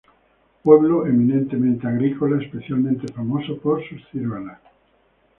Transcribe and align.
Pueblo 0.63 1.05
eminentemente 1.05 1.87
agrícola, 1.87 2.41
especialmente 2.41 3.13
famoso 3.13 3.59
por 3.59 3.87
sus 3.87 4.01
ciruelas. 4.11 4.57